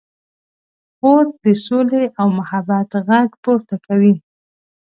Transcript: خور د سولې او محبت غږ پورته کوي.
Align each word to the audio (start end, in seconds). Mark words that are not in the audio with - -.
خور 0.97 1.25
د 1.43 1.45
سولې 1.65 2.03
او 2.19 2.27
محبت 2.37 2.89
غږ 3.07 3.29
پورته 3.43 3.75
کوي. 3.85 4.13